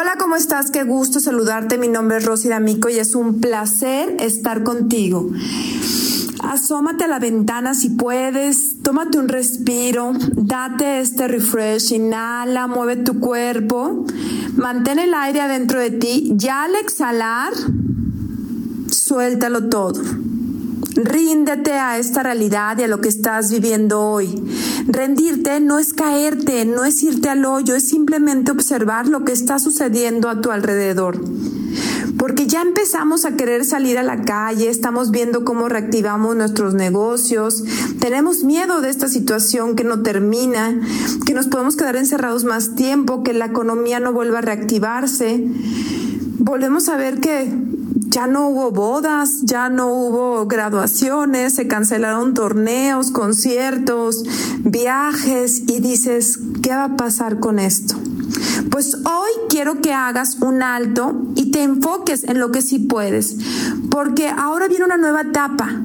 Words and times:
Hola, 0.00 0.14
¿cómo 0.16 0.36
estás? 0.36 0.70
Qué 0.70 0.84
gusto 0.84 1.18
saludarte. 1.18 1.76
Mi 1.76 1.88
nombre 1.88 2.18
es 2.18 2.24
Rosy 2.24 2.48
D'Amico 2.48 2.88
y 2.88 3.00
es 3.00 3.16
un 3.16 3.40
placer 3.40 4.14
estar 4.20 4.62
contigo. 4.62 5.28
Asómate 6.40 7.02
a 7.02 7.08
la 7.08 7.18
ventana 7.18 7.74
si 7.74 7.90
puedes, 7.90 8.80
tómate 8.84 9.18
un 9.18 9.26
respiro, 9.26 10.12
date 10.36 11.00
este 11.00 11.26
refresh, 11.26 11.90
inhala, 11.94 12.68
mueve 12.68 12.94
tu 12.94 13.18
cuerpo, 13.18 14.04
mantén 14.54 15.00
el 15.00 15.12
aire 15.14 15.40
adentro 15.40 15.80
de 15.80 15.90
ti. 15.90 16.30
Ya 16.36 16.62
al 16.62 16.76
exhalar, 16.76 17.52
suéltalo 18.92 19.68
todo. 19.68 20.00
Ríndete 20.94 21.72
a 21.72 21.98
esta 21.98 22.22
realidad 22.22 22.78
y 22.78 22.82
a 22.82 22.88
lo 22.88 23.00
que 23.00 23.08
estás 23.08 23.50
viviendo 23.50 24.00
hoy. 24.00 24.42
Rendirte 24.86 25.60
no 25.60 25.78
es 25.78 25.92
caerte, 25.92 26.64
no 26.64 26.84
es 26.84 27.02
irte 27.02 27.28
al 27.28 27.44
hoyo, 27.44 27.74
es 27.74 27.88
simplemente 27.88 28.50
observar 28.50 29.06
lo 29.06 29.24
que 29.24 29.32
está 29.32 29.58
sucediendo 29.58 30.28
a 30.28 30.40
tu 30.40 30.50
alrededor. 30.50 31.20
Porque 32.16 32.46
ya 32.46 32.62
empezamos 32.62 33.24
a 33.24 33.36
querer 33.36 33.64
salir 33.64 33.98
a 33.98 34.02
la 34.02 34.22
calle, 34.22 34.68
estamos 34.70 35.10
viendo 35.10 35.44
cómo 35.44 35.68
reactivamos 35.68 36.34
nuestros 36.34 36.74
negocios, 36.74 37.62
tenemos 38.00 38.42
miedo 38.42 38.80
de 38.80 38.90
esta 38.90 39.08
situación 39.08 39.76
que 39.76 39.84
no 39.84 40.02
termina, 40.02 40.80
que 41.26 41.34
nos 41.34 41.46
podemos 41.46 41.76
quedar 41.76 41.96
encerrados 41.96 42.44
más 42.44 42.74
tiempo, 42.74 43.22
que 43.22 43.34
la 43.34 43.46
economía 43.46 44.00
no 44.00 44.12
vuelva 44.12 44.38
a 44.38 44.42
reactivarse. 44.42 45.44
Volvemos 46.38 46.88
a 46.88 46.96
ver 46.96 47.20
que 47.20 47.46
ya 48.08 48.26
no 48.26 48.48
hubo 48.48 48.70
bodas, 48.70 49.42
ya 49.42 49.68
no 49.68 49.92
hubo 49.92 50.46
graduaciones, 50.46 51.54
se 51.54 51.68
cancelaron 51.68 52.34
torneos, 52.34 53.10
conciertos, 53.10 54.24
viajes 54.60 55.62
y 55.66 55.80
dices, 55.80 56.38
¿qué 56.62 56.70
va 56.70 56.84
a 56.84 56.96
pasar 56.96 57.38
con 57.38 57.58
esto? 57.58 57.96
Pues 58.70 58.94
hoy 58.94 59.30
quiero 59.48 59.80
que 59.80 59.92
hagas 59.92 60.38
un 60.40 60.62
alto 60.62 61.22
y 61.34 61.50
te 61.50 61.62
enfoques 61.62 62.24
en 62.24 62.38
lo 62.38 62.50
que 62.50 62.62
sí 62.62 62.78
puedes, 62.78 63.36
porque 63.90 64.28
ahora 64.28 64.68
viene 64.68 64.86
una 64.86 64.96
nueva 64.96 65.22
etapa 65.22 65.82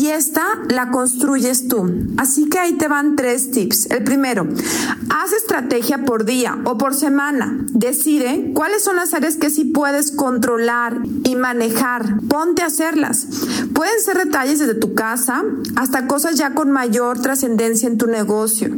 y 0.00 0.08
esta 0.08 0.46
la 0.70 0.90
construyes 0.90 1.68
tú. 1.68 1.92
Así 2.16 2.48
que 2.48 2.58
ahí 2.58 2.72
te 2.78 2.88
van 2.88 3.16
tres 3.16 3.50
tips. 3.50 3.90
El 3.90 4.02
primero, 4.02 4.48
haz 5.10 5.32
estrategia 5.34 6.06
por 6.06 6.24
día 6.24 6.58
o 6.64 6.78
por 6.78 6.94
semana. 6.94 7.58
Decide 7.68 8.52
cuáles 8.54 8.82
son 8.82 8.96
las 8.96 9.12
áreas 9.12 9.36
que 9.36 9.50
sí 9.50 9.66
puedes 9.66 10.10
controlar 10.10 10.96
y 11.24 11.36
manejar. 11.36 12.18
Ponte 12.28 12.62
a 12.62 12.66
hacerlas. 12.66 13.26
Pueden 13.74 14.00
ser 14.00 14.16
detalles 14.16 14.58
desde 14.58 14.74
tu 14.74 14.94
casa 14.94 15.44
hasta 15.76 16.06
cosas 16.06 16.36
ya 16.36 16.54
con 16.54 16.70
mayor 16.70 17.20
trascendencia 17.20 17.86
en 17.86 17.98
tu 17.98 18.06
negocio. 18.06 18.74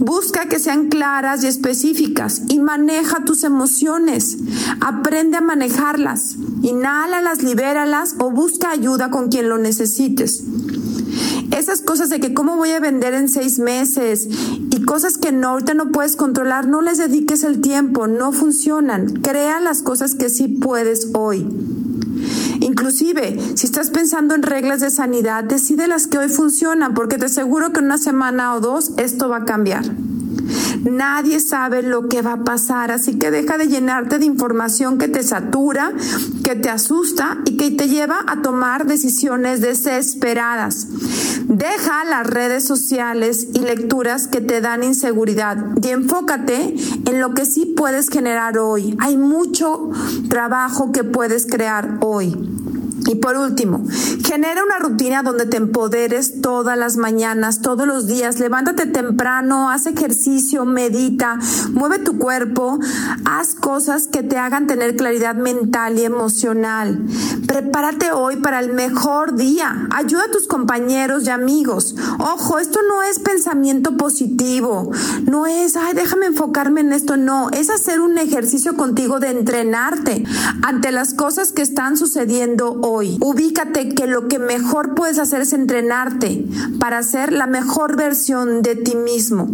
Busca 0.00 0.48
que 0.48 0.58
sean 0.58 0.88
claras 0.88 1.44
y 1.44 1.46
específicas 1.46 2.42
y 2.48 2.58
maneja 2.58 3.22
tus 3.26 3.44
emociones. 3.44 4.38
Aprende 4.80 5.36
a 5.36 5.42
manejarlas. 5.42 6.36
Inhálalas, 6.62 7.42
libéralas 7.42 8.14
o 8.18 8.30
busca 8.30 8.70
ayuda 8.70 9.10
con 9.10 9.28
quien 9.28 9.50
lo 9.50 9.58
necesites. 9.58 10.42
Esas 11.54 11.82
cosas 11.82 12.08
de 12.08 12.18
que 12.18 12.32
cómo 12.32 12.56
voy 12.56 12.70
a 12.70 12.80
vender 12.80 13.12
en 13.12 13.28
seis 13.28 13.58
meses 13.58 14.26
y 14.70 14.82
cosas 14.84 15.18
que 15.18 15.32
no, 15.32 15.50
ahorita 15.50 15.74
no 15.74 15.92
puedes 15.92 16.16
controlar, 16.16 16.66
no 16.66 16.80
les 16.80 16.96
dediques 16.96 17.44
el 17.44 17.60
tiempo, 17.60 18.06
no 18.06 18.32
funcionan. 18.32 19.20
Crea 19.20 19.60
las 19.60 19.82
cosas 19.82 20.14
que 20.14 20.30
sí 20.30 20.48
puedes 20.48 21.08
hoy. 21.12 21.46
Inclusive, 22.60 23.38
si 23.56 23.66
estás 23.66 23.90
pensando 23.90 24.34
en 24.34 24.42
reglas 24.42 24.80
de 24.80 24.90
sanidad, 24.90 25.44
decide 25.44 25.88
las 25.88 26.06
que 26.06 26.18
hoy 26.18 26.28
funcionan, 26.28 26.94
porque 26.94 27.18
te 27.18 27.26
aseguro 27.26 27.72
que 27.72 27.80
en 27.80 27.86
una 27.86 27.98
semana 27.98 28.54
o 28.54 28.60
dos 28.60 28.92
esto 28.98 29.28
va 29.28 29.38
a 29.38 29.44
cambiar. 29.44 29.84
Nadie 30.82 31.40
sabe 31.40 31.82
lo 31.82 32.08
que 32.08 32.22
va 32.22 32.34
a 32.34 32.44
pasar, 32.44 32.90
así 32.90 33.18
que 33.18 33.30
deja 33.30 33.58
de 33.58 33.68
llenarte 33.68 34.18
de 34.18 34.24
información 34.24 34.98
que 34.98 35.08
te 35.08 35.22
satura, 35.22 35.92
que 36.44 36.56
te 36.56 36.70
asusta 36.70 37.38
y 37.44 37.56
que 37.56 37.70
te 37.70 37.88
lleva 37.88 38.24
a 38.26 38.42
tomar 38.42 38.86
decisiones 38.86 39.60
desesperadas. 39.60 40.86
Deja 41.48 42.04
las 42.04 42.26
redes 42.26 42.64
sociales 42.64 43.48
y 43.54 43.60
lecturas 43.60 44.26
que 44.26 44.40
te 44.40 44.60
dan 44.60 44.82
inseguridad 44.82 45.56
y 45.82 45.88
enfócate 45.88 46.74
en 47.06 47.20
lo 47.20 47.34
que 47.34 47.46
sí 47.46 47.74
puedes 47.76 48.08
generar 48.08 48.58
hoy. 48.58 48.96
Hay 49.00 49.16
mucho 49.16 49.90
trabajo 50.28 50.92
que 50.92 51.04
puedes 51.04 51.46
crear 51.46 51.98
hoy. 52.00 52.36
Y 53.06 53.16
por 53.16 53.36
último, 53.36 53.84
genera 54.24 54.62
una 54.62 54.78
rutina 54.78 55.22
donde 55.22 55.46
te 55.46 55.56
empoderes 55.56 56.40
todas 56.40 56.76
las 56.76 56.96
mañanas, 56.96 57.62
todos 57.62 57.86
los 57.86 58.06
días. 58.06 58.38
Levántate 58.38 58.86
temprano, 58.86 59.70
haz 59.70 59.86
ejercicio, 59.86 60.64
medita, 60.64 61.38
mueve 61.72 61.98
tu 61.98 62.18
cuerpo, 62.18 62.78
haz 63.24 63.54
cosas 63.54 64.06
que 64.06 64.22
te 64.22 64.36
hagan 64.36 64.66
tener 64.66 64.96
claridad 64.96 65.34
mental 65.34 65.98
y 65.98 66.04
emocional. 66.04 67.00
Prepárate 67.46 68.12
hoy 68.12 68.36
para 68.36 68.60
el 68.60 68.72
mejor 68.72 69.34
día. 69.34 69.88
Ayuda 69.90 70.24
a 70.28 70.30
tus 70.30 70.46
compañeros 70.46 71.24
y 71.26 71.30
amigos. 71.30 71.96
Ojo, 72.18 72.58
esto 72.58 72.80
no 72.88 73.02
es 73.02 73.18
pensamiento 73.18 73.96
positivo. 73.96 74.90
No 75.26 75.46
es, 75.46 75.76
ay, 75.76 75.94
déjame 75.94 76.26
enfocarme 76.26 76.82
en 76.82 76.92
esto. 76.92 77.16
No, 77.16 77.50
es 77.50 77.70
hacer 77.70 78.00
un 78.00 78.18
ejercicio 78.18 78.76
contigo 78.76 79.20
de 79.20 79.30
entrenarte 79.30 80.24
ante 80.62 80.92
las 80.92 81.14
cosas 81.14 81.52
que 81.52 81.62
están 81.62 81.96
sucediendo 81.96 82.78
hoy 82.82 82.89
hoy. 82.90 83.18
Ubícate 83.20 83.94
que 83.94 84.06
lo 84.06 84.28
que 84.28 84.38
mejor 84.38 84.94
puedes 84.94 85.18
hacer 85.18 85.42
es 85.42 85.52
entrenarte 85.52 86.44
para 86.78 87.02
ser 87.02 87.32
la 87.32 87.46
mejor 87.46 87.96
versión 87.96 88.62
de 88.62 88.76
ti 88.76 88.96
mismo. 88.96 89.48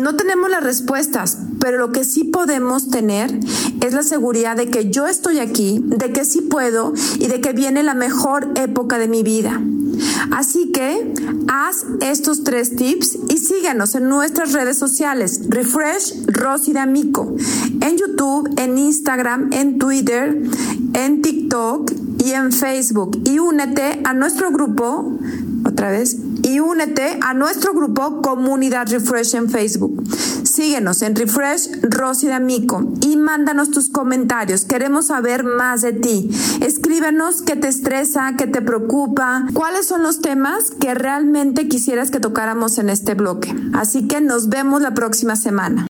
No 0.00 0.16
tenemos 0.16 0.50
las 0.50 0.62
respuestas, 0.62 1.38
pero 1.60 1.78
lo 1.78 1.92
que 1.92 2.04
sí 2.04 2.24
podemos 2.24 2.90
tener 2.90 3.38
es 3.80 3.94
la 3.94 4.02
seguridad 4.02 4.56
de 4.56 4.70
que 4.70 4.90
yo 4.90 5.06
estoy 5.06 5.38
aquí, 5.38 5.80
de 5.84 6.12
que 6.12 6.24
sí 6.24 6.40
puedo 6.40 6.92
y 7.18 7.26
de 7.26 7.40
que 7.40 7.52
viene 7.52 7.82
la 7.82 7.94
mejor 7.94 8.52
época 8.56 8.98
de 8.98 9.08
mi 9.08 9.22
vida. 9.22 9.60
Así 10.30 10.72
que 10.72 11.12
haz 11.48 11.86
estos 12.00 12.44
tres 12.44 12.76
tips 12.76 13.18
y 13.28 13.38
síguenos 13.38 13.94
en 13.94 14.08
nuestras 14.08 14.52
redes 14.52 14.76
sociales. 14.76 15.42
Refresh 15.48 16.26
Rosy 16.26 16.72
D'Amico. 16.72 17.34
En 17.80 17.96
YouTube, 17.96 18.50
en 18.56 18.78
Instagram, 18.78 19.52
en 19.52 19.78
Twitter, 19.78 20.42
en 20.94 21.22
TikTok 21.22 22.03
y 22.24 22.32
en 22.32 22.52
Facebook. 22.52 23.20
Y 23.24 23.38
únete 23.38 24.00
a 24.04 24.14
nuestro 24.14 24.50
grupo, 24.50 25.18
otra 25.64 25.90
vez, 25.90 26.16
y 26.42 26.60
únete 26.60 27.18
a 27.22 27.34
nuestro 27.34 27.72
grupo 27.72 28.22
Comunidad 28.22 28.88
Refresh 28.88 29.34
en 29.34 29.50
Facebook. 29.50 30.02
Síguenos 30.44 31.02
en 31.02 31.16
Refresh 31.16 31.80
Rosy 31.82 32.28
D'Amico 32.28 32.92
y 33.00 33.16
mándanos 33.16 33.70
tus 33.70 33.88
comentarios. 33.88 34.64
Queremos 34.64 35.06
saber 35.06 35.42
más 35.42 35.82
de 35.82 35.92
ti. 35.92 36.30
Escríbenos 36.60 37.42
qué 37.42 37.56
te 37.56 37.68
estresa, 37.68 38.34
qué 38.36 38.46
te 38.46 38.62
preocupa, 38.62 39.46
cuáles 39.52 39.86
son 39.86 40.02
los 40.02 40.20
temas 40.20 40.70
que 40.70 40.94
realmente 40.94 41.68
quisieras 41.68 42.10
que 42.10 42.20
tocáramos 42.20 42.78
en 42.78 42.90
este 42.90 43.14
bloque. 43.14 43.54
Así 43.72 44.06
que 44.06 44.20
nos 44.20 44.48
vemos 44.48 44.82
la 44.82 44.94
próxima 44.94 45.36
semana. 45.36 45.82